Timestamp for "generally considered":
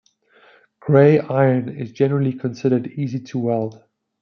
1.91-2.87